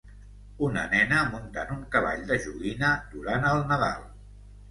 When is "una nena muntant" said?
0.67-1.73